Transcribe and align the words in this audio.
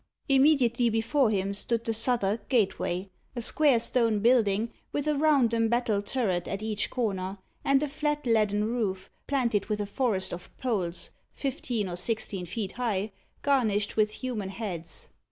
Immediately 0.27 0.89
before 0.89 1.29
him 1.29 1.53
stood 1.53 1.83
the 1.83 1.93
Southwark 1.93 2.49
Gateway 2.49 3.11
a 3.35 3.41
square 3.41 3.79
stone 3.79 4.17
building, 4.17 4.71
with 4.91 5.07
a 5.07 5.13
round, 5.15 5.53
embattled 5.53 6.07
turret 6.07 6.47
at 6.47 6.63
each 6.63 6.89
corner, 6.89 7.37
and 7.63 7.83
a 7.83 7.87
flat 7.87 8.25
leaden 8.25 8.63
roof, 8.63 9.11
planted 9.27 9.67
with 9.67 9.79
a 9.79 9.85
forest 9.85 10.33
of 10.33 10.49
poles, 10.57 11.11
fifteen 11.33 11.87
or 11.87 11.97
sixteen 11.97 12.47
feet 12.47 12.71
high, 12.71 13.11
garnished 13.43 13.95
with 13.95 14.09
human 14.09 14.49
heads. 14.49 15.09